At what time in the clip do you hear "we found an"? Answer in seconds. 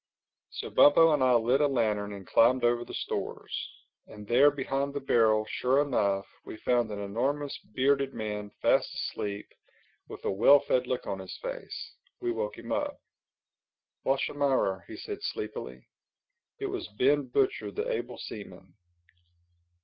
6.43-6.97